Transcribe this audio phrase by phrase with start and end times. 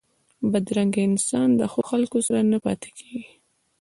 [0.51, 3.19] بدرنګه انسان د ښو خلکو سره نه پاتېږي